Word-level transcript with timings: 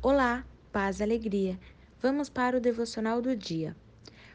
Olá, 0.00 0.46
paz 0.70 1.00
e 1.00 1.02
alegria. 1.02 1.58
Vamos 2.00 2.28
para 2.28 2.56
o 2.56 2.60
devocional 2.60 3.20
do 3.20 3.34
dia. 3.34 3.74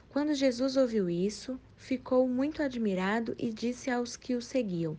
Quando 0.10 0.34
Jesus 0.34 0.76
ouviu 0.76 1.10
isso, 1.10 1.58
ficou 1.78 2.28
muito 2.28 2.62
admirado 2.62 3.34
e 3.40 3.50
disse 3.50 3.90
aos 3.90 4.18
que 4.18 4.36
o 4.36 4.42
seguiam: 4.42 4.98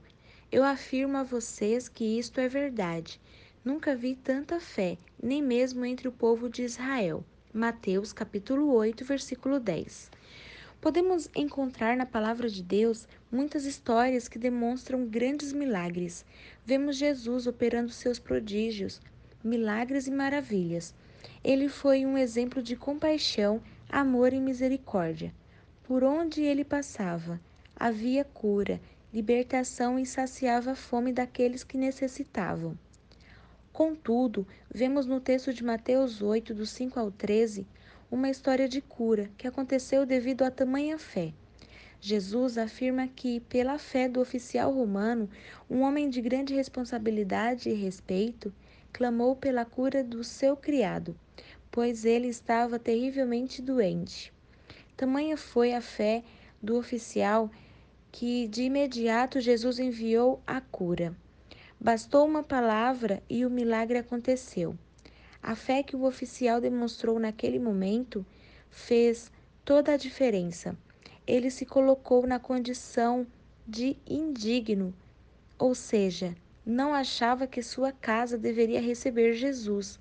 Eu 0.51 0.65
afirmo 0.65 1.19
a 1.19 1.23
vocês 1.23 1.87
que 1.87 2.19
isto 2.19 2.41
é 2.41 2.49
verdade. 2.49 3.21
Nunca 3.63 3.95
vi 3.95 4.15
tanta 4.15 4.59
fé, 4.59 4.97
nem 5.23 5.43
mesmo 5.43 5.85
entre 5.85 6.09
o 6.09 6.13
povo 6.13 6.49
de 6.49 6.63
Israel. 6.63 7.23
Mateus 7.53 8.15
capítulo 8.15 8.73
8, 8.73 9.05
versículo 9.05 9.61
10. 9.61 10.11
Podemos 10.81 11.29
encontrar 11.35 11.95
na 11.95 12.07
palavra 12.07 12.49
de 12.49 12.63
Deus 12.63 13.07
muitas 13.31 13.67
histórias 13.67 14.29
que 14.29 14.39
demonstram 14.39 15.05
grandes 15.05 15.53
milagres. 15.53 16.25
Vemos 16.65 16.97
Jesus 16.97 17.47
operando 17.47 17.91
seus 17.91 18.19
prodígios, 18.19 18.99
milagres 19.45 20.07
e 20.07 20.11
maravilhas. 20.11 20.95
Ele 21.45 21.69
foi 21.69 22.07
um 22.07 22.17
exemplo 22.17 22.63
de 22.63 22.75
compaixão, 22.75 23.61
amor 23.89 24.33
e 24.33 24.41
misericórdia. 24.41 25.35
Por 25.85 26.03
onde 26.03 26.43
ele 26.43 26.65
passava, 26.65 27.39
havia 27.77 28.25
cura, 28.25 28.81
libertação 29.13 29.99
e 29.99 30.07
saciava 30.07 30.73
a 30.73 30.75
fome 30.75 31.13
daqueles 31.13 31.63
que 31.63 31.77
necessitavam. 31.77 32.77
Contudo, 33.73 34.47
vemos 34.73 35.05
no 35.05 35.21
texto 35.21 35.53
de 35.53 35.63
Mateus 35.63 36.23
8, 36.23 36.55
do 36.55 36.65
5 36.65 36.99
ao 36.99 37.11
13, 37.11 37.67
uma 38.11 38.31
história 38.31 38.69
de 38.69 38.81
cura 38.81 39.31
que 39.37 39.47
aconteceu 39.47 40.07
devido 40.07 40.43
a 40.43 40.51
tamanha 40.51 40.99
fé. 40.99 41.33
Jesus 42.01 42.59
afirma 42.59 43.09
que, 43.09 43.41
pela 43.41 43.79
fé 43.79 44.09
do 44.09 44.21
oficial 44.21 44.73
romano, 44.73 45.29
um 45.69 45.81
homem 45.81 46.09
de 46.09 46.21
grande 46.21 46.55
responsabilidade 46.55 47.71
e 47.71 47.75
respeito, 47.75 48.53
clamou 48.95 49.35
pela 49.35 49.65
cura 49.65 50.05
do 50.05 50.23
seu 50.23 50.57
criado, 50.57 51.19
pois 51.69 52.05
ele 52.05 52.29
estava 52.29 52.79
terrivelmente 52.79 53.61
doente. 53.61 54.33
Tamanha 54.97 55.37
foi 55.37 55.75
a 55.75 55.81
fé 55.81 56.23
do 56.63 56.79
oficial 56.79 57.51
que 58.13 58.47
de 58.47 58.63
imediato 58.63 59.41
Jesus 59.41 59.81
enviou 59.81 60.41
a 60.47 60.61
cura. 60.61 61.13
Bastou 61.81 62.25
uma 62.25 62.45
palavra 62.45 63.21
e 63.29 63.45
o 63.45 63.51
milagre 63.51 63.99
aconteceu. 63.99 64.79
A 65.43 65.57
fé 65.57 65.83
que 65.83 65.97
o 65.97 66.05
oficial 66.05 66.61
demonstrou 66.61 67.19
naquele 67.19 67.59
momento 67.59 68.25
fez 68.71 69.33
toda 69.65 69.95
a 69.95 69.97
diferença. 69.97 70.79
Ele 71.27 71.51
se 71.51 71.67
colocou 71.67 72.29
na 72.29 72.39
condição 72.39 73.27
de 73.67 73.97
indigno, 74.07 74.95
ou 75.59 75.75
seja, 75.75 76.37
não 76.65 76.95
achava 76.95 77.47
que 77.47 77.63
sua 77.63 77.93
casa 77.93 78.39
deveria 78.39 78.81
receber 78.81 79.35
Jesus, 79.35 79.99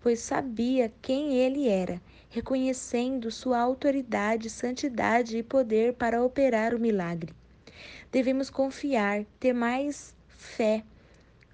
pois 0.00 0.18
sabia 0.18 0.92
quem 1.00 1.34
ele 1.34 1.68
era, 1.68 2.00
reconhecendo 2.28 3.30
sua 3.30 3.60
autoridade, 3.60 4.50
santidade 4.50 5.38
e 5.38 5.42
poder 5.42 5.94
para 5.94 6.22
operar 6.22 6.74
o 6.74 6.80
milagre. 6.80 7.32
Devemos 8.10 8.50
confiar, 8.50 9.24
ter 9.38 9.52
mais 9.52 10.16
fé, 10.26 10.82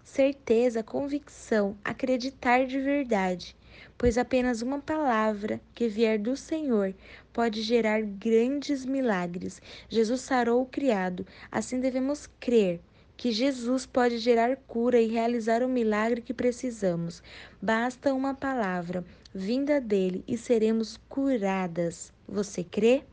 certeza, 0.02 0.82
convicção, 0.82 1.76
acreditar 1.84 2.66
de 2.66 2.80
verdade, 2.80 3.54
pois 3.98 4.16
apenas 4.16 4.62
uma 4.62 4.80
palavra 4.80 5.60
que 5.74 5.86
vier 5.86 6.18
do 6.18 6.34
Senhor 6.34 6.94
pode 7.30 7.60
gerar 7.60 8.00
grandes 8.00 8.86
milagres. 8.86 9.60
Jesus 9.88 10.22
sarou 10.22 10.62
o 10.62 10.66
criado, 10.66 11.26
assim 11.52 11.78
devemos 11.78 12.26
crer 12.40 12.80
que 13.16 13.32
Jesus 13.32 13.86
pode 13.86 14.18
gerar 14.18 14.56
cura 14.66 15.00
e 15.00 15.06
realizar 15.06 15.62
o 15.62 15.68
milagre 15.68 16.20
que 16.20 16.34
precisamos. 16.34 17.22
Basta 17.60 18.12
uma 18.12 18.34
palavra 18.34 19.04
vinda 19.34 19.80
dele 19.80 20.22
e 20.26 20.36
seremos 20.36 20.98
curadas. 21.08 22.12
Você 22.28 22.62
crê? 22.62 23.04